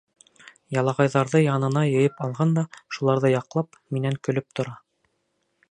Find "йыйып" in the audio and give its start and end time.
1.89-2.23